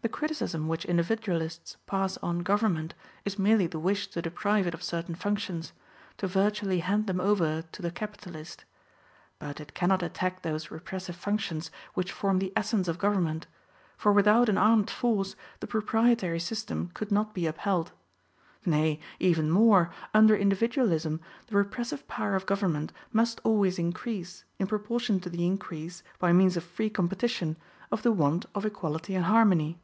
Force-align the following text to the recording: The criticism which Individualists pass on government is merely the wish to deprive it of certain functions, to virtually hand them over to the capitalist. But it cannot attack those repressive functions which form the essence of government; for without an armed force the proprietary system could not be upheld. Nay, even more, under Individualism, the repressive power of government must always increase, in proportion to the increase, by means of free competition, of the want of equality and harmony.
The 0.00 0.08
criticism 0.08 0.66
which 0.66 0.84
Individualists 0.84 1.76
pass 1.86 2.16
on 2.18 2.40
government 2.40 2.92
is 3.24 3.38
merely 3.38 3.68
the 3.68 3.78
wish 3.78 4.08
to 4.08 4.20
deprive 4.20 4.66
it 4.66 4.74
of 4.74 4.82
certain 4.82 5.14
functions, 5.14 5.72
to 6.18 6.26
virtually 6.26 6.80
hand 6.80 7.06
them 7.06 7.20
over 7.20 7.62
to 7.70 7.82
the 7.82 7.92
capitalist. 7.92 8.64
But 9.38 9.60
it 9.60 9.74
cannot 9.74 10.02
attack 10.02 10.42
those 10.42 10.72
repressive 10.72 11.14
functions 11.14 11.70
which 11.94 12.10
form 12.10 12.40
the 12.40 12.52
essence 12.56 12.88
of 12.88 12.98
government; 12.98 13.46
for 13.96 14.12
without 14.12 14.48
an 14.48 14.58
armed 14.58 14.90
force 14.90 15.36
the 15.60 15.68
proprietary 15.68 16.40
system 16.40 16.90
could 16.94 17.12
not 17.12 17.32
be 17.32 17.46
upheld. 17.46 17.92
Nay, 18.66 18.98
even 19.20 19.52
more, 19.52 19.90
under 20.12 20.34
Individualism, 20.34 21.20
the 21.46 21.54
repressive 21.56 22.08
power 22.08 22.34
of 22.34 22.44
government 22.44 22.92
must 23.12 23.40
always 23.44 23.78
increase, 23.78 24.42
in 24.58 24.66
proportion 24.66 25.20
to 25.20 25.30
the 25.30 25.46
increase, 25.46 26.02
by 26.18 26.32
means 26.32 26.56
of 26.56 26.64
free 26.64 26.90
competition, 26.90 27.56
of 27.92 28.02
the 28.02 28.10
want 28.10 28.46
of 28.52 28.66
equality 28.66 29.14
and 29.14 29.26
harmony. 29.26 29.78